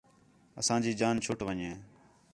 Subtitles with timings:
[0.59, 1.71] اسانجی جان چُھٹ ون٘ڄے